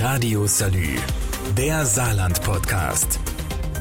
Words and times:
Radio 0.00 0.46
Salü, 0.46 0.96
der 1.56 1.86
Saarland-Podcast. 1.86 3.18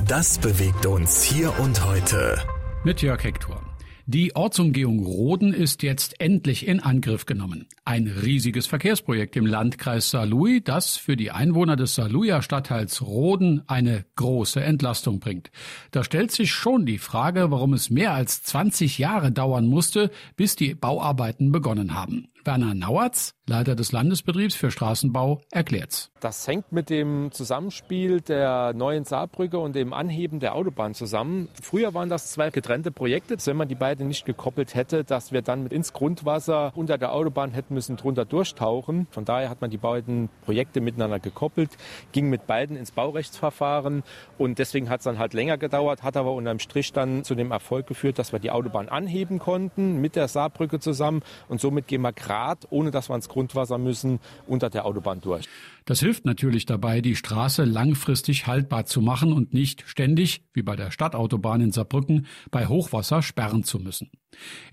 Das 0.08 0.38
bewegt 0.38 0.86
uns 0.86 1.24
hier 1.24 1.60
und 1.60 1.86
heute. 1.86 2.38
Mit 2.86 3.02
Jörg 3.02 3.22
Hector. 3.22 3.62
Die 4.06 4.34
Ortsumgehung 4.34 5.04
Roden 5.04 5.52
ist 5.52 5.84
jetzt 5.84 6.22
endlich 6.22 6.68
in 6.68 6.80
Angriff 6.80 7.26
genommen. 7.26 7.68
Ein 7.84 8.08
riesiges 8.08 8.66
Verkehrsprojekt 8.66 9.36
im 9.36 9.46
Landkreis 9.46 10.10
Saarlouis, 10.10 10.62
das 10.64 10.96
für 10.96 11.18
die 11.18 11.32
Einwohner 11.32 11.76
des 11.76 11.96
Saarlouier 11.96 12.42
Stadtteils 12.42 13.02
Roden 13.02 13.64
eine 13.68 14.06
große 14.16 14.64
Entlastung 14.64 15.20
bringt. 15.20 15.52
Da 15.92 16.06
stellt 16.06 16.32
sich 16.32 16.52
schon 16.52 16.86
die 16.86 17.00
Frage, 17.00 17.52
warum 17.52 17.74
es 17.74 17.90
mehr 17.90 18.14
als 18.14 18.42
20 18.44 19.00
Jahre 19.00 19.34
dauern 19.34 19.66
musste, 19.66 20.12
bis 20.38 20.56
die 20.56 20.76
Bauarbeiten 20.76 21.52
begonnen 21.52 21.94
haben. 21.94 22.30
Werner 22.46 22.76
Nauertz, 22.76 23.34
Leiter 23.48 23.76
des 23.76 23.92
Landesbetriebs 23.92 24.54
für 24.54 24.70
Straßenbau, 24.70 25.42
erklärt's. 25.52 26.12
Das 26.20 26.48
hängt 26.48 26.72
mit 26.72 26.92
dem 26.92 27.32
Zusammenspiel 27.32 28.22
der 28.22 28.74
neuen 28.74 29.04
Saarbrücke 29.04 29.58
und 29.58 29.76
dem 29.76 29.94
Anheben 29.94 30.40
der 30.40 30.54
Autobahn 30.54 30.94
zusammen. 30.94 31.50
Früher 31.62 31.96
waren 31.96 32.10
das 32.10 32.32
zwei 32.32 32.52
getrennte 32.52 32.92
Projekte. 32.92 33.38
Wenn 33.46 33.58
man 33.58 33.68
die 33.68 33.76
beiden 33.76 34.08
nicht 34.08 34.26
gekoppelt 34.26 34.76
hätte, 34.76 35.04
dass 35.04 35.32
wir 35.32 35.42
dann 35.42 35.68
ins 35.68 35.94
Grundwasser 35.94 36.72
unter 36.76 36.98
der 37.00 37.14
Autobahn 37.14 37.52
hätten 37.52 37.74
müssen 37.74 37.98
drunter 37.98 38.26
durchtauchen. 38.26 39.08
Von 39.10 39.26
daher 39.26 39.50
hat 39.50 39.62
man 39.62 39.72
die 39.72 39.78
beiden 39.78 40.30
Projekte 40.44 40.82
miteinander 40.82 41.20
gekoppelt, 41.20 41.72
ging 42.12 42.30
mit 42.30 42.48
beiden 42.48 42.76
ins 42.78 42.92
Baurechtsverfahren 42.92 44.04
und 44.38 44.60
deswegen 44.60 44.90
hat 44.90 45.00
es 45.00 45.06
dann 45.06 45.20
halt 45.20 45.34
länger 45.34 45.58
gedauert, 45.58 46.04
hat 46.04 46.18
aber 46.18 46.34
unterm 46.34 46.60
Strich 46.60 46.94
dann 46.94 47.24
zu 47.24 47.34
dem 47.36 47.52
Erfolg 47.52 47.88
geführt, 47.88 48.20
dass 48.20 48.32
wir 48.32 48.40
die 48.40 48.52
Autobahn 48.52 48.90
anheben 48.90 49.40
konnten 49.40 50.00
mit 50.02 50.16
der 50.16 50.28
Saarbrücke 50.28 50.80
zusammen 50.80 51.22
und 51.50 51.60
somit 51.60 51.88
gehen 51.88 52.02
wir 52.02 52.14
gerade 52.14 52.35
Grad, 52.36 52.68
ohne 52.70 52.92
dass 52.92 53.10
wir 53.10 53.16
ins 53.16 53.30
Grundwasser 53.30 53.78
müssen, 53.78 54.20
unter 54.46 54.70
der 54.70 54.86
Autobahn 54.86 55.22
durch. 55.22 55.48
Das 55.86 56.02
hilft 56.02 56.26
natürlich 56.26 56.66
dabei, 56.66 57.00
die 57.00 57.16
Straße 57.16 57.64
langfristig 57.64 58.46
haltbar 58.46 58.86
zu 58.86 59.00
machen 59.02 59.32
und 59.32 59.54
nicht 59.54 59.84
ständig, 59.88 60.44
wie 60.54 60.62
bei 60.62 60.76
der 60.76 60.92
Stadtautobahn 60.92 61.62
in 61.62 61.72
Saarbrücken, 61.72 62.26
bei 62.52 62.68
Hochwasser 62.68 63.22
sperren 63.22 63.64
zu 63.64 63.80
müssen. 63.80 64.10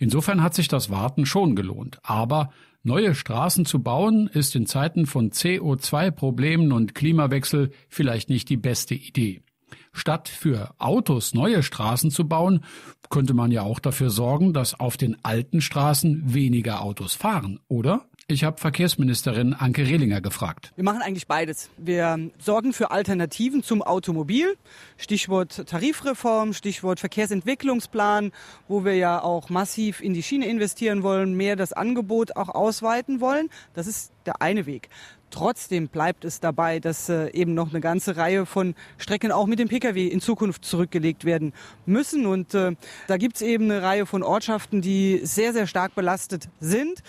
Insofern 0.01 0.43
hat 0.43 0.55
sich 0.55 0.67
das 0.67 0.91
Warten 0.91 1.25
schon 1.25 1.55
gelohnt. 1.55 2.01
Aber 2.03 2.51
neue 2.83 3.15
Straßen 3.15 3.65
zu 3.65 3.81
bauen, 3.81 4.27
ist 4.27 4.57
in 4.57 4.67
Zeiten 4.67 5.07
von 5.07 5.31
CO2-Problemen 5.31 6.73
und 6.73 6.97
Klimawechsel 6.97 7.71
vielleicht 7.89 8.29
nicht 8.29 8.49
die 8.49 8.57
beste 8.57 8.97
Idee. 8.97 9.43
Statt 9.93 10.29
für 10.29 10.75
Autos 10.79 11.35
neue 11.35 11.63
Straßen 11.63 12.11
zu 12.11 12.27
bauen, 12.29 12.65
könnte 13.11 13.35
man 13.35 13.51
ja 13.51 13.63
auch 13.63 13.79
dafür 13.79 14.11
sorgen, 14.11 14.53
dass 14.53 14.79
auf 14.79 14.97
den 14.97 15.17
alten 15.23 15.61
Straßen 15.61 16.33
weniger 16.33 16.83
Autos 16.83 17.15
fahren, 17.15 17.61
oder? 17.69 18.07
Ich 18.29 18.45
habe 18.45 18.59
Verkehrsministerin 18.59 19.53
Anke 19.53 19.83
Rehlinger 19.83 20.21
gefragt. 20.21 20.73
Wir 20.77 20.85
machen 20.85 21.03
eigentlich 21.03 21.27
beides. 21.27 21.71
Wir 21.77 22.31
sorgen 22.39 22.73
für 22.73 22.91
Alternativen 22.91 23.63
zum 23.63 23.83
Automobil. 23.83 24.57
Stichwort 24.97 25.67
Tarifreform, 25.67 26.55
Stichwort 26.55 27.01
Verkehrsentwicklungsplan, 27.01 28.33
wo 28.69 28.85
wir 28.85 28.95
ja 28.95 29.23
auch 29.23 29.51
massiv 29.51 30.01
in 30.01 30.15
die 30.15 30.23
Schiene 30.23 30.47
investieren 30.47 31.03
wollen, 31.03 31.35
mehr 31.35 31.57
das 31.57 31.73
Angebot 31.73 32.37
auch 32.37 32.49
ausweiten 32.49 33.21
wollen. 33.21 33.51
Das 33.75 33.87
ist 33.87 34.13
der 34.25 34.41
eine 34.41 34.67
Weg. 34.67 34.89
Trotzdem 35.33 35.89
bleibt 35.89 36.27
es 36.27 36.41
dabei, 36.41 36.79
dass 36.79 37.09
äh, 37.09 37.31
eben 37.31 37.55
noch 37.55 37.71
eine 37.71 37.81
ganze 37.81 38.19
Reihe 38.19 38.45
von 38.45 38.75
Strecken 38.99 39.33
auch 39.33 39.47
mit 39.47 39.59
dem 39.59 39.69
Pkw 39.69 40.07
in 40.07 40.21
Zukunft 40.21 40.63
zurückgelegt 40.63 41.25
werden 41.25 41.55
müssen. 41.87 42.27
Und 42.27 42.55
äh, 42.55 42.77
da 43.09 43.17
gibt 43.17 43.37
es 43.37 43.43
eben 43.43 43.65
eine 43.65 43.83
Reihe 43.83 44.05
von 44.05 44.23
Ortschaften, 44.23 44.83
die 44.83 45.21
sehr, 45.25 45.55
sehr 45.55 45.67
stark 45.67 45.95
belastet 45.95 46.51
sind. 46.61 47.03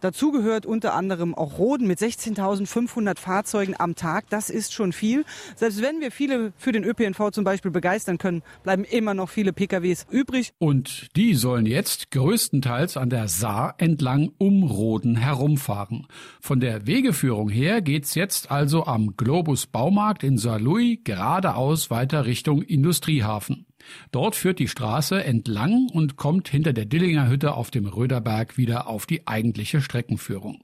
Dazu 0.00 0.30
gehört 0.30 0.66
unter 0.66 0.94
anderem 0.94 1.34
auch 1.34 1.58
Roden 1.58 1.86
mit 1.86 1.98
16.500 1.98 3.18
Fahrzeugen 3.18 3.74
am 3.78 3.94
Tag. 3.94 4.28
Das 4.28 4.50
ist 4.50 4.72
schon 4.72 4.92
viel. 4.92 5.24
Selbst 5.56 5.82
wenn 5.82 6.00
wir 6.00 6.10
viele 6.10 6.52
für 6.56 6.72
den 6.72 6.84
ÖPNV 6.84 7.30
zum 7.30 7.44
Beispiel 7.44 7.70
begeistern 7.70 8.18
können, 8.18 8.42
bleiben 8.62 8.84
immer 8.84 9.14
noch 9.14 9.30
viele 9.30 9.52
PKWs 9.52 10.06
übrig. 10.10 10.52
Und 10.58 11.08
die 11.16 11.34
sollen 11.34 11.66
jetzt 11.66 12.10
größtenteils 12.10 12.96
an 12.96 13.10
der 13.10 13.28
Saar 13.28 13.74
entlang 13.78 14.32
um 14.38 14.62
Roden 14.62 15.16
herumfahren. 15.16 16.06
Von 16.40 16.60
der 16.60 16.86
Wegeführung 16.86 17.48
her 17.48 17.80
geht's 17.80 18.14
jetzt 18.14 18.50
also 18.50 18.84
am 18.84 19.16
Globus 19.16 19.66
Baumarkt 19.66 20.22
in 20.22 20.38
Saarlouis 20.38 20.98
geradeaus 21.04 21.90
weiter 21.90 22.26
Richtung 22.26 22.62
Industriehafen. 22.62 23.65
Dort 24.12 24.34
führt 24.34 24.58
die 24.58 24.68
Straße 24.68 25.22
entlang 25.22 25.88
und 25.92 26.16
kommt 26.16 26.48
hinter 26.48 26.72
der 26.72 26.84
Dillinger 26.84 27.28
Hütte 27.28 27.54
auf 27.54 27.70
dem 27.70 27.86
Röderberg 27.86 28.56
wieder 28.56 28.86
auf 28.86 29.06
die 29.06 29.26
eigentliche 29.26 29.80
Streckenführung. 29.80 30.62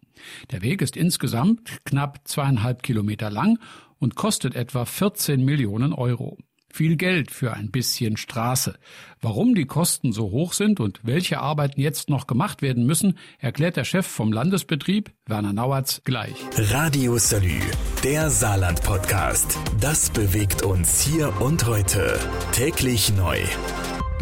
Der 0.51 0.63
Weg 0.63 0.83
ist 0.83 0.97
insgesamt 0.97 1.85
knapp 1.85 2.21
zweieinhalb 2.25 2.83
Kilometer 2.83 3.31
lang 3.31 3.59
und 3.99 4.15
kostet 4.15 4.55
etwa 4.55 4.85
14 4.85 5.45
Millionen 5.45 5.93
Euro. 5.93 6.39
Viel 6.73 6.97
Geld 6.97 7.31
für 7.31 7.53
ein 7.53 7.71
bisschen 7.71 8.17
Straße. 8.17 8.79
Warum 9.21 9.55
die 9.55 9.67
Kosten 9.67 10.13
so 10.13 10.31
hoch 10.31 10.55
sind 10.55 10.81
und 10.81 11.01
welche 11.03 11.39
Arbeiten 11.39 11.79
jetzt 11.79 12.09
noch 12.09 12.27
gemacht 12.27 12.63
werden 12.63 12.87
müssen, 12.87 13.19
erklärt 13.39 13.77
der 13.77 13.85
Chef 13.85 14.07
vom 14.07 14.33
Landesbetrieb, 14.33 15.13
Werner 15.27 15.53
Nauertz, 15.53 16.01
gleich. 16.05 16.35
Radio 16.57 17.19
Salü, 17.19 17.61
der 18.03 18.31
Saarland-Podcast. 18.31 19.59
Das 19.83 20.09
bewegt 20.09 20.63
uns 20.63 21.03
hier 21.03 21.43
und 21.43 21.67
heute. 21.67 22.19
Täglich 22.53 23.15
neu. 23.15 23.39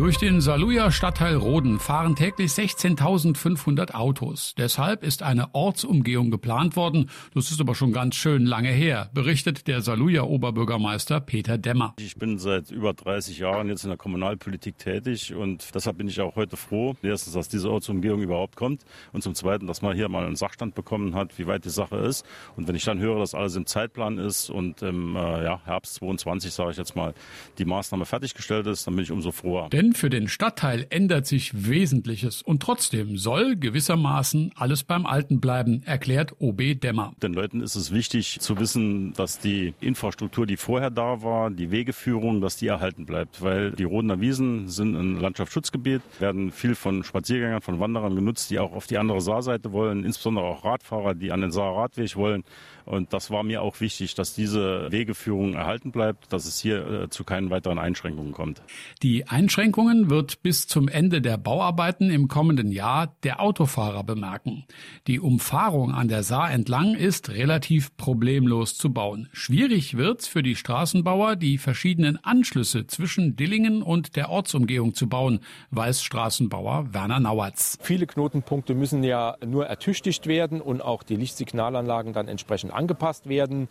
Durch 0.00 0.16
den 0.16 0.40
Saarlouier 0.40 0.90
Stadtteil 0.92 1.36
Roden 1.36 1.78
fahren 1.78 2.16
täglich 2.16 2.52
16.500 2.52 3.92
Autos. 3.92 4.54
Deshalb 4.56 5.04
ist 5.04 5.22
eine 5.22 5.54
Ortsumgehung 5.54 6.30
geplant 6.30 6.74
worden. 6.74 7.10
Das 7.34 7.50
ist 7.50 7.60
aber 7.60 7.74
schon 7.74 7.92
ganz 7.92 8.14
schön 8.14 8.46
lange 8.46 8.70
her, 8.70 9.10
berichtet 9.12 9.66
der 9.66 9.82
Saarlouier 9.82 10.26
Oberbürgermeister 10.26 11.20
Peter 11.20 11.58
Demmer. 11.58 11.94
Ich 11.98 12.16
bin 12.16 12.38
seit 12.38 12.70
über 12.70 12.94
30 12.94 13.40
Jahren 13.40 13.68
jetzt 13.68 13.84
in 13.84 13.90
der 13.90 13.98
Kommunalpolitik 13.98 14.78
tätig 14.78 15.34
und 15.34 15.74
deshalb 15.74 15.98
bin 15.98 16.08
ich 16.08 16.18
auch 16.22 16.34
heute 16.34 16.56
froh, 16.56 16.96
erstens, 17.02 17.34
dass 17.34 17.50
diese 17.50 17.70
Ortsumgehung 17.70 18.22
überhaupt 18.22 18.56
kommt 18.56 18.86
und 19.12 19.22
zum 19.22 19.34
Zweiten, 19.34 19.66
dass 19.66 19.82
man 19.82 19.94
hier 19.94 20.08
mal 20.08 20.24
einen 20.24 20.36
Sachstand 20.36 20.74
bekommen 20.74 21.14
hat, 21.14 21.38
wie 21.38 21.46
weit 21.46 21.66
die 21.66 21.70
Sache 21.70 21.96
ist. 21.96 22.24
Und 22.56 22.66
wenn 22.68 22.74
ich 22.74 22.84
dann 22.86 23.00
höre, 23.00 23.18
dass 23.18 23.34
alles 23.34 23.54
im 23.54 23.66
Zeitplan 23.66 24.16
ist 24.16 24.48
und 24.48 24.80
im 24.80 25.14
äh, 25.14 25.44
ja, 25.44 25.60
Herbst 25.66 25.96
22, 25.96 26.54
sage 26.54 26.70
ich 26.70 26.78
jetzt 26.78 26.96
mal, 26.96 27.12
die 27.58 27.66
Maßnahme 27.66 28.06
fertiggestellt 28.06 28.66
ist, 28.66 28.86
dann 28.86 28.96
bin 28.96 29.04
ich 29.04 29.12
umso 29.12 29.30
froher. 29.30 29.68
Denn 29.68 29.89
für 29.92 30.10
den 30.10 30.28
Stadtteil 30.28 30.86
ändert 30.90 31.26
sich 31.26 31.68
Wesentliches 31.68 32.42
und 32.42 32.62
trotzdem 32.62 33.16
soll 33.16 33.56
gewissermaßen 33.56 34.52
alles 34.56 34.84
beim 34.84 35.06
Alten 35.06 35.40
bleiben, 35.40 35.82
erklärt 35.84 36.34
OB 36.38 36.80
Dämmer. 36.80 37.12
Den 37.22 37.34
Leuten 37.34 37.60
ist 37.60 37.76
es 37.76 37.92
wichtig 37.92 38.40
zu 38.40 38.58
wissen, 38.58 39.12
dass 39.14 39.38
die 39.38 39.74
Infrastruktur, 39.80 40.46
die 40.46 40.56
vorher 40.56 40.90
da 40.90 41.22
war, 41.22 41.50
die 41.50 41.70
Wegeführung, 41.70 42.40
dass 42.40 42.56
die 42.56 42.66
erhalten 42.66 43.06
bleibt, 43.06 43.42
weil 43.42 43.72
die 43.72 43.84
Rodener 43.84 44.20
Wiesen 44.20 44.68
sind 44.68 44.94
ein 44.94 45.20
Landschaftsschutzgebiet, 45.20 46.02
werden 46.18 46.50
viel 46.50 46.74
von 46.74 47.04
Spaziergängern, 47.04 47.62
von 47.62 47.80
Wanderern 47.80 48.14
genutzt, 48.14 48.50
die 48.50 48.58
auch 48.58 48.72
auf 48.72 48.86
die 48.86 48.98
andere 48.98 49.20
Saarseite 49.20 49.72
wollen, 49.72 50.04
insbesondere 50.04 50.44
auch 50.44 50.64
Radfahrer, 50.64 51.14
die 51.14 51.32
an 51.32 51.40
den 51.40 51.50
Saarradweg 51.50 52.16
wollen. 52.16 52.44
Und 52.84 53.12
das 53.12 53.30
war 53.30 53.44
mir 53.44 53.62
auch 53.62 53.80
wichtig, 53.80 54.14
dass 54.14 54.34
diese 54.34 54.90
Wegeführung 54.90 55.54
erhalten 55.54 55.92
bleibt, 55.92 56.32
dass 56.32 56.46
es 56.46 56.58
hier 56.58 57.02
äh, 57.04 57.08
zu 57.08 57.22
keinen 57.22 57.50
weiteren 57.50 57.78
Einschränkungen 57.78 58.32
kommt. 58.32 58.62
Die 59.02 59.28
Einschränkungen 59.28 59.69
wird 59.76 60.42
bis 60.42 60.66
zum 60.66 60.88
Ende 60.88 61.20
der 61.20 61.36
Bauarbeiten 61.36 62.10
im 62.10 62.28
kommenden 62.28 62.72
Jahr 62.72 63.14
der 63.22 63.40
Autofahrer 63.40 64.04
bemerken. 64.04 64.64
Die 65.06 65.20
Umfahrung 65.20 65.92
an 65.92 66.08
der 66.08 66.22
Saar 66.22 66.50
entlang 66.50 66.94
ist 66.94 67.30
relativ 67.30 67.96
problemlos 67.96 68.76
zu 68.76 68.92
bauen. 68.92 69.28
Schwierig 69.32 69.96
wird's 69.96 70.26
für 70.26 70.42
die 70.42 70.56
Straßenbauer, 70.56 71.36
die 71.36 71.58
verschiedenen 71.58 72.22
Anschlüsse 72.24 72.86
zwischen 72.86 73.36
Dillingen 73.36 73.82
und 73.82 74.16
der 74.16 74.30
Ortsumgehung 74.30 74.94
zu 74.94 75.08
bauen, 75.08 75.40
weiß 75.70 76.02
Straßenbauer 76.02 76.92
Werner 76.92 77.20
Nauertz. 77.20 77.78
Viele 77.82 78.06
Knotenpunkte 78.06 78.74
müssen 78.74 79.02
ja 79.02 79.36
nur 79.44 79.66
ertüchtigt 79.66 80.26
werden 80.26 80.60
und 80.60 80.82
auch 80.82 81.02
die 81.02 81.16
Lichtsignalanlagen 81.16 82.12
dann 82.12 82.28
entsprechend 82.28 82.72
angepasst 82.72 83.28
werden. 83.28 83.68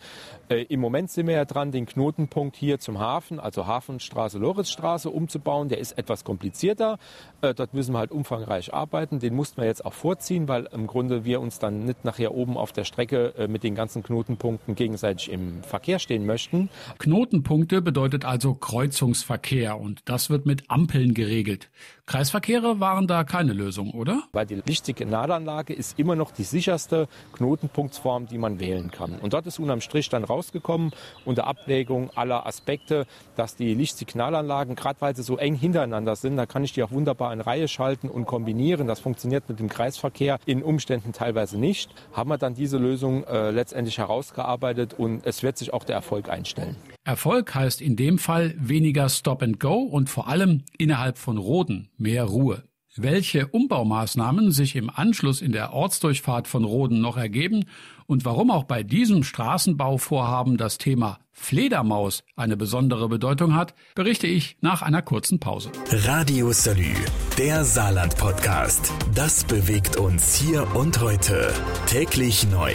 Äh, 0.48 0.62
Im 0.64 0.80
Moment 0.80 1.10
sind 1.10 1.26
wir 1.26 1.34
ja 1.34 1.44
dran, 1.44 1.72
den 1.72 1.86
Knotenpunkt 1.86 2.56
hier 2.56 2.78
zum 2.78 2.98
Hafen, 2.98 3.40
also 3.40 3.66
Hafenstraße, 3.66 4.38
Loritzstraße 4.38 5.10
umzubauen. 5.10 5.68
Der 5.68 5.78
ist 5.78 5.89
etwas 5.92 6.24
komplizierter. 6.24 6.98
Äh, 7.42 7.54
dort 7.54 7.74
müssen 7.74 7.92
wir 7.92 7.98
halt 7.98 8.10
umfangreich 8.10 8.72
arbeiten. 8.72 9.18
Den 9.18 9.34
mussten 9.34 9.60
wir 9.60 9.66
jetzt 9.66 9.84
auch 9.84 9.92
vorziehen, 9.92 10.48
weil 10.48 10.68
im 10.72 10.86
Grunde 10.86 11.24
wir 11.24 11.40
uns 11.40 11.58
dann 11.58 11.84
nicht 11.84 12.04
nachher 12.04 12.34
oben 12.34 12.56
auf 12.56 12.72
der 12.72 12.84
Strecke 12.84 13.34
äh, 13.36 13.48
mit 13.48 13.62
den 13.62 13.74
ganzen 13.74 14.02
Knotenpunkten 14.02 14.74
gegenseitig 14.74 15.30
im 15.30 15.62
Verkehr 15.62 15.98
stehen 15.98 16.26
möchten. 16.26 16.70
Knotenpunkte 16.98 17.82
bedeutet 17.82 18.24
also 18.24 18.54
Kreuzungsverkehr 18.54 19.78
und 19.78 20.00
das 20.04 20.30
wird 20.30 20.46
mit 20.46 20.70
Ampeln 20.70 21.14
geregelt. 21.14 21.70
Kreisverkehre 22.06 22.80
waren 22.80 23.06
da 23.06 23.22
keine 23.22 23.52
Lösung, 23.52 23.92
oder? 23.92 24.24
Weil 24.32 24.46
die 24.46 24.56
Lichtsignalanlage 24.56 25.72
ist 25.72 25.98
immer 25.98 26.16
noch 26.16 26.32
die 26.32 26.42
sicherste 26.42 27.06
Knotenpunktsform, 27.34 28.26
die 28.26 28.38
man 28.38 28.58
wählen 28.58 28.90
kann. 28.90 29.20
Und 29.20 29.32
dort 29.32 29.46
ist 29.46 29.60
unterm 29.60 29.80
Strich 29.80 30.08
dann 30.08 30.24
rausgekommen, 30.24 30.90
unter 31.24 31.46
Abwägung 31.46 32.10
aller 32.16 32.46
Aspekte, 32.46 33.06
dass 33.36 33.54
die 33.54 33.74
Lichtsignalanlagen, 33.74 34.74
gerade 34.74 35.00
weil 35.00 35.14
sie 35.14 35.22
so 35.22 35.36
eng 35.36 35.54
hintereinander 35.54 35.79
hintereinander 35.82 36.16
sind, 36.16 36.36
da 36.36 36.46
kann 36.46 36.64
ich 36.64 36.72
die 36.72 36.82
auch 36.82 36.90
wunderbar 36.90 37.32
in 37.32 37.40
Reihe 37.40 37.68
schalten 37.68 38.08
und 38.08 38.26
kombinieren. 38.26 38.86
Das 38.86 39.00
funktioniert 39.00 39.48
mit 39.48 39.60
dem 39.60 39.68
Kreisverkehr 39.68 40.38
in 40.46 40.62
Umständen 40.62 41.12
teilweise 41.12 41.58
nicht. 41.58 41.90
Haben 42.12 42.30
wir 42.30 42.38
dann 42.38 42.54
diese 42.54 42.78
Lösung 42.78 43.24
äh, 43.24 43.50
letztendlich 43.50 43.98
herausgearbeitet 43.98 44.94
und 44.96 45.26
es 45.26 45.42
wird 45.42 45.58
sich 45.58 45.72
auch 45.72 45.84
der 45.84 45.96
Erfolg 45.96 46.28
einstellen. 46.28 46.76
Erfolg 47.04 47.54
heißt 47.54 47.80
in 47.80 47.96
dem 47.96 48.18
Fall 48.18 48.54
weniger 48.58 49.08
Stop 49.08 49.42
and 49.42 49.58
Go 49.58 49.74
und 49.74 50.10
vor 50.10 50.28
allem 50.28 50.64
innerhalb 50.78 51.18
von 51.18 51.38
Roden 51.38 51.88
mehr 51.96 52.24
Ruhe. 52.24 52.62
Welche 52.96 53.46
Umbaumaßnahmen 53.46 54.50
sich 54.50 54.74
im 54.74 54.90
Anschluss 54.90 55.42
in 55.42 55.52
der 55.52 55.72
Ortsdurchfahrt 55.72 56.48
von 56.48 56.64
Roden 56.64 57.00
noch 57.00 57.16
ergeben 57.16 57.66
und 58.06 58.24
warum 58.24 58.50
auch 58.50 58.64
bei 58.64 58.82
diesem 58.82 59.22
Straßenbauvorhaben 59.22 60.56
das 60.56 60.76
Thema 60.76 61.20
Fledermaus 61.30 62.24
eine 62.34 62.56
besondere 62.56 63.08
Bedeutung 63.08 63.54
hat, 63.54 63.74
berichte 63.94 64.26
ich 64.26 64.56
nach 64.60 64.82
einer 64.82 65.02
kurzen 65.02 65.38
Pause. 65.38 65.70
Radio 65.88 66.50
Salü, 66.50 66.94
der 67.38 67.64
Saarland-Podcast. 67.64 68.92
Das 69.14 69.44
bewegt 69.44 69.96
uns 69.96 70.34
hier 70.34 70.74
und 70.74 71.00
heute. 71.00 71.54
Täglich 71.86 72.48
neu 72.50 72.72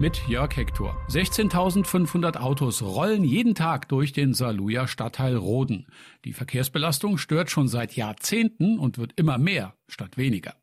mit 0.00 0.28
Jörg 0.28 0.56
Hector. 0.56 0.96
16.500 1.08 2.36
Autos 2.36 2.82
rollen 2.82 3.24
jeden 3.24 3.54
Tag 3.54 3.88
durch 3.88 4.12
den 4.12 4.32
Saarlouier 4.32 4.86
Stadtteil 4.86 5.36
Roden. 5.36 5.86
Die 6.24 6.32
Verkehrsbelastung 6.32 7.18
stört 7.18 7.50
schon 7.50 7.68
seit 7.68 7.96
Jahrzehnten 7.96 8.78
und 8.78 8.98
wird 8.98 9.12
immer 9.16 9.38
mehr 9.38 9.74
statt 9.88 10.16
weniger. 10.16 10.54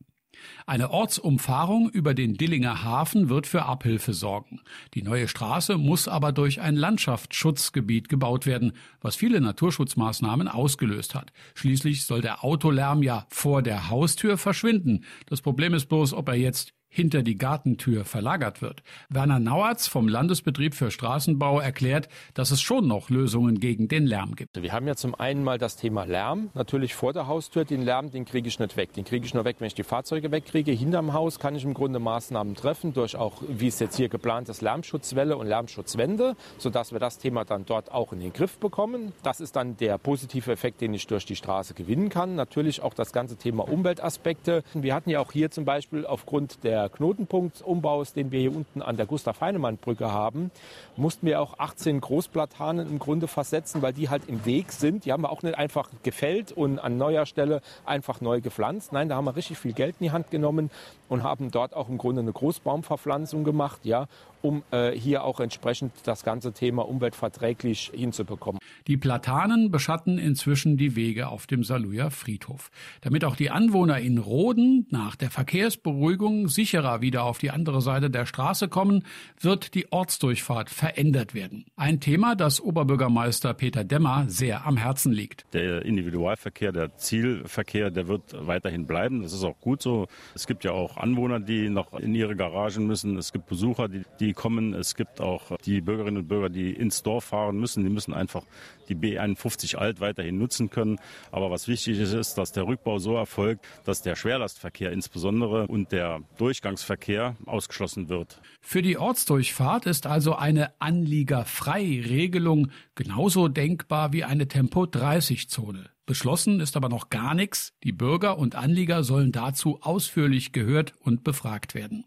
Eine 0.65 0.91
Ortsumfahrung 0.91 1.89
über 1.89 2.13
den 2.13 2.35
Dillinger 2.35 2.83
Hafen 2.83 3.29
wird 3.29 3.47
für 3.47 3.63
Abhilfe 3.63 4.13
sorgen. 4.13 4.61
Die 4.93 5.01
neue 5.01 5.27
Straße 5.27 5.77
muss 5.77 6.07
aber 6.07 6.31
durch 6.31 6.61
ein 6.61 6.75
Landschaftsschutzgebiet 6.75 8.09
gebaut 8.09 8.45
werden, 8.45 8.73
was 9.01 9.15
viele 9.15 9.41
Naturschutzmaßnahmen 9.41 10.47
ausgelöst 10.47 11.15
hat. 11.15 11.31
Schließlich 11.55 12.05
soll 12.05 12.21
der 12.21 12.43
Autolärm 12.43 13.01
ja 13.01 13.25
vor 13.29 13.63
der 13.63 13.89
Haustür 13.89 14.37
verschwinden. 14.37 15.03
Das 15.25 15.41
Problem 15.41 15.73
ist 15.73 15.87
bloß, 15.87 16.13
ob 16.13 16.29
er 16.29 16.35
jetzt 16.35 16.74
hinter 16.95 17.23
die 17.23 17.37
Gartentür 17.37 18.05
verlagert 18.05 18.61
wird. 18.61 18.81
Werner 19.09 19.39
Nauertz 19.39 19.87
vom 19.87 20.07
Landesbetrieb 20.07 20.73
für 20.73 20.91
Straßenbau 20.91 21.59
erklärt, 21.59 22.07
dass 22.33 22.51
es 22.51 22.61
schon 22.61 22.87
noch 22.87 23.09
Lösungen 23.09 23.59
gegen 23.59 23.89
den 23.89 24.05
Lärm 24.05 24.35
gibt. 24.35 24.61
Wir 24.61 24.71
haben 24.71 24.87
ja 24.87 24.95
zum 24.95 25.13
einen 25.13 25.43
mal 25.43 25.57
das 25.57 25.75
Thema 25.75 26.05
Lärm. 26.05 26.51
Natürlich 26.53 26.95
vor 26.95 27.11
der 27.11 27.27
Haustür 27.27 27.65
den 27.65 27.81
Lärm, 27.81 28.11
den 28.11 28.23
kriege 28.23 28.47
ich 28.47 28.59
nicht 28.59 28.77
weg. 28.77 28.93
Den 28.93 29.03
kriege 29.03 29.25
ich 29.25 29.33
nur 29.33 29.43
weg, 29.43 29.57
wenn 29.59 29.67
ich 29.67 29.73
die 29.73 29.83
Fahrzeuge 29.83 30.31
wegkriege. 30.31 30.71
Hinterm 30.71 31.11
Haus 31.11 31.37
kann 31.37 31.53
ich 31.53 31.65
im 31.65 31.73
Grunde 31.73 31.99
Maßnahmen 31.99 32.55
treffen 32.55 32.93
durch 32.93 33.17
auch, 33.17 33.41
wie 33.45 33.67
es 33.67 33.79
jetzt 33.79 33.97
hier 33.97 34.07
geplant 34.07 34.47
ist, 34.47 34.61
Lärmschutzwelle 34.61 35.35
und 35.35 35.47
Lärmschutzwände, 35.47 36.37
sodass 36.57 36.93
wir 36.93 36.99
das 36.99 37.17
Thema 37.17 37.43
dann 37.43 37.65
dort 37.65 37.91
auch 37.91 38.13
in 38.13 38.21
den 38.21 38.31
Griff 38.31 38.57
bekommen. 38.57 39.11
Das 39.21 39.41
ist 39.41 39.57
dann 39.57 39.75
der 39.75 39.97
positive 39.97 40.49
Effekt, 40.49 40.79
den 40.79 40.93
ich 40.93 41.07
durch 41.07 41.25
die 41.25 41.35
Straße 41.35 41.73
gewinnen 41.73 42.07
kann. 42.07 42.35
Natürlich 42.35 42.81
auch 42.81 42.93
das 42.93 43.11
ganze 43.11 43.35
Thema 43.35 43.67
Umweltaspekte. 43.67 44.63
Wir 44.73 44.95
hatten 44.95 45.09
ja 45.09 45.19
auch 45.19 45.33
hier 45.33 45.51
zum 45.51 45.65
Beispiel 45.65 46.05
aufgrund 46.05 46.63
der 46.63 46.84
Knotenpunktsumbaus, 46.89 48.13
den 48.13 48.31
wir 48.31 48.39
hier 48.39 48.55
unten 48.55 48.81
an 48.81 48.97
der 48.97 49.05
Gustav-Heinemann-Brücke 49.05 50.11
haben, 50.11 50.51
mussten 50.95 51.27
wir 51.27 51.41
auch 51.41 51.59
18 51.59 52.01
Großplatanen 52.01 52.87
im 52.87 52.99
Grunde 52.99 53.27
versetzen, 53.27 53.81
weil 53.81 53.93
die 53.93 54.09
halt 54.09 54.23
im 54.27 54.45
Weg 54.45 54.71
sind. 54.71 55.05
Die 55.05 55.11
haben 55.11 55.23
wir 55.23 55.31
auch 55.31 55.43
nicht 55.43 55.57
einfach 55.57 55.89
gefällt 56.03 56.51
und 56.51 56.79
an 56.79 56.97
neuer 56.97 57.25
Stelle 57.25 57.61
einfach 57.85 58.21
neu 58.21 58.41
gepflanzt. 58.41 58.93
Nein, 58.93 59.09
da 59.09 59.15
haben 59.15 59.25
wir 59.25 59.35
richtig 59.35 59.57
viel 59.57 59.73
Geld 59.73 59.95
in 59.99 60.05
die 60.05 60.11
Hand 60.11 60.31
genommen 60.31 60.71
und 61.09 61.23
haben 61.23 61.51
dort 61.51 61.75
auch 61.75 61.89
im 61.89 61.97
Grunde 61.97 62.21
eine 62.21 62.31
Großbaumverpflanzung 62.31 63.43
gemacht, 63.43 63.79
ja, 63.83 64.07
um 64.45 64.63
äh, 64.69 64.91
hier 64.91 65.23
auch 65.23 65.39
entsprechend 65.39 65.91
das 66.03 66.23
ganze 66.23 66.53
Thema 66.53 66.87
umweltverträglich 66.87 67.91
hinzubekommen. 67.93 68.59
Die 68.85 68.97
Platanen 68.97 69.71
beschatten 69.71 70.19
inzwischen 70.19 70.77
die 70.77 70.95
Wege 70.95 71.29
auf 71.29 71.47
dem 71.47 71.63
Saluja 71.63 72.11
Friedhof. 72.11 72.69
Damit 73.01 73.25
auch 73.25 73.35
die 73.35 73.49
Anwohner 73.49 73.99
in 73.99 74.19
Roden 74.19 74.85
nach 74.91 75.15
der 75.15 75.31
Verkehrsberuhigung 75.31 76.47
sicherer 76.47 77.01
wieder 77.01 77.23
auf 77.23 77.39
die 77.39 77.49
andere 77.49 77.81
Seite 77.81 78.11
der 78.11 78.27
Straße 78.27 78.67
kommen, 78.67 79.03
wird 79.39 79.73
die 79.73 79.91
Ortsdurchfahrt 79.91 80.69
verändert 80.69 81.33
werden. 81.33 81.65
Ein 81.75 81.99
Thema, 81.99 82.35
das 82.35 82.61
Oberbürgermeister 82.61 83.55
Peter 83.55 83.83
Demmer 83.83 84.25
sehr 84.27 84.67
am 84.67 84.77
Herzen 84.77 85.11
liegt. 85.11 85.45
Der 85.53 85.83
Individualverkehr, 85.83 86.71
der 86.71 86.95
Zielverkehr, 86.97 87.89
der 87.89 88.07
wird 88.07 88.35
weiterhin 88.45 88.85
bleiben. 88.85 89.23
Das 89.23 89.33
ist 89.33 89.43
auch 89.43 89.59
gut 89.59 89.81
so. 89.81 90.05
Es 90.35 90.45
gibt 90.45 90.63
ja 90.63 90.71
auch 90.71 90.97
Anwohner, 90.97 91.39
die 91.39 91.69
noch 91.69 91.93
in 91.93 92.13
ihre 92.13 92.35
Garagen 92.35 92.85
müssen. 92.85 93.17
Es 93.17 93.33
gibt 93.33 93.47
Besucher, 93.47 93.87
die, 93.87 94.03
die 94.19 94.34
kommen. 94.35 94.73
Es 94.73 94.95
gibt 94.95 95.21
auch 95.21 95.57
die 95.65 95.81
Bürgerinnen 95.81 96.17
und 96.17 96.27
Bürger, 96.27 96.49
die 96.49 96.71
ins 96.71 97.03
Dorf 97.03 97.25
fahren 97.25 97.57
müssen. 97.57 97.83
Die 97.83 97.89
müssen 97.89 98.13
einfach 98.13 98.43
die 98.89 98.95
B51 98.95 99.75
Alt 99.77 99.99
weiterhin 99.99 100.37
nutzen 100.37 100.69
können. 100.69 100.99
Aber 101.31 101.49
was 101.51 101.67
wichtig 101.67 101.99
ist, 101.99 102.13
ist, 102.13 102.35
dass 102.35 102.51
der 102.51 102.67
Rückbau 102.67 102.99
so 102.99 103.15
erfolgt, 103.15 103.65
dass 103.83 104.01
der 104.01 104.15
Schwerlastverkehr 104.15 104.91
insbesondere 104.91 105.67
und 105.67 105.91
der 105.91 106.21
Durchgangsverkehr 106.37 107.35
ausgeschlossen 107.45 108.09
wird. 108.09 108.41
Für 108.61 108.81
die 108.81 108.97
Ortsdurchfahrt 108.97 109.85
ist 109.85 110.07
also 110.07 110.35
eine 110.35 110.79
Anliegerfreiregelung 110.79 112.71
genauso 112.95 113.47
denkbar 113.47 114.13
wie 114.13 114.23
eine 114.23 114.47
Tempo-30-Zone. 114.47 115.89
Beschlossen 116.05 116.59
ist 116.59 116.77
aber 116.77 116.87
noch 116.87 117.09
gar 117.09 117.33
nichts. 117.33 117.73
Die 117.83 117.91
Bürger 117.91 118.37
und 118.37 118.55
Anlieger 118.55 119.03
sollen 119.03 119.31
dazu 119.31 119.79
ausführlich 119.81 120.51
gehört 120.51 120.93
und 120.99 121.23
befragt 121.23 121.73
werden. 121.73 122.05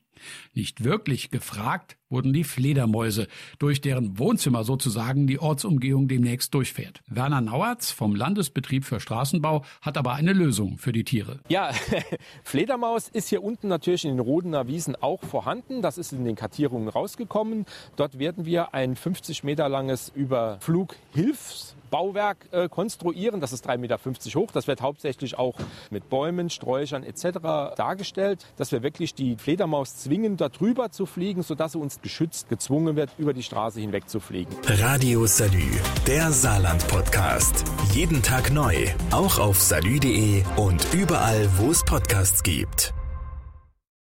Nicht 0.54 0.84
wirklich 0.84 1.30
gefragt 1.30 1.97
wurden 2.10 2.32
die 2.32 2.44
Fledermäuse, 2.44 3.26
durch 3.58 3.80
deren 3.80 4.18
Wohnzimmer 4.18 4.64
sozusagen 4.64 5.26
die 5.26 5.38
Ortsumgehung 5.38 6.08
demnächst 6.08 6.54
durchfährt. 6.54 7.02
Werner 7.06 7.40
Nauertz 7.40 7.90
vom 7.90 8.14
Landesbetrieb 8.14 8.84
für 8.84 9.00
Straßenbau 9.00 9.64
hat 9.82 9.98
aber 9.98 10.14
eine 10.14 10.32
Lösung 10.32 10.78
für 10.78 10.92
die 10.92 11.04
Tiere. 11.04 11.40
Ja, 11.48 11.70
Fledermaus 12.42 13.08
ist 13.08 13.28
hier 13.28 13.42
unten 13.42 13.68
natürlich 13.68 14.04
in 14.04 14.10
den 14.10 14.20
Rodener 14.20 14.66
Wiesen 14.66 14.96
auch 14.96 15.22
vorhanden. 15.22 15.82
Das 15.82 15.98
ist 15.98 16.12
in 16.12 16.24
den 16.24 16.36
Kartierungen 16.36 16.88
rausgekommen. 16.88 17.66
Dort 17.96 18.18
werden 18.18 18.46
wir 18.46 18.74
ein 18.74 18.96
50 18.96 19.44
Meter 19.44 19.68
langes 19.68 20.12
Überflughilfs 20.14 21.76
Bauwerk 21.88 22.48
äh, 22.52 22.68
konstruieren. 22.68 23.40
Das 23.40 23.52
ist 23.52 23.68
3,50 23.68 23.78
Meter 23.78 23.98
hoch. 24.40 24.50
Das 24.52 24.66
wird 24.66 24.82
hauptsächlich 24.82 25.38
auch 25.38 25.54
mit 25.90 26.08
Bäumen, 26.08 26.50
Sträuchern 26.50 27.02
etc. 27.02 27.38
dargestellt, 27.76 28.46
dass 28.56 28.72
wir 28.72 28.82
wirklich 28.82 29.14
die 29.14 29.36
Fledermaus 29.36 29.96
zwingen, 29.96 30.36
darüber 30.36 30.90
zu 30.90 31.06
fliegen, 31.06 31.42
sodass 31.42 31.72
sie 31.72 31.78
uns 31.78 31.97
geschützt 32.02 32.48
gezwungen 32.48 32.96
wird, 32.96 33.10
über 33.18 33.32
die 33.32 33.42
Straße 33.42 33.80
hinweg 33.80 34.08
zu 34.08 34.20
fliegen. 34.20 34.54
Radio 34.66 35.26
Salü, 35.26 35.70
der 36.06 36.32
Saarland-Podcast. 36.32 37.64
Jeden 37.92 38.22
Tag 38.22 38.52
neu, 38.52 38.74
auch 39.10 39.38
auf 39.38 39.60
salü.de 39.60 40.42
und 40.56 40.86
überall, 40.92 41.48
wo 41.58 41.70
es 41.70 41.84
Podcasts 41.84 42.42
gibt. 42.42 42.94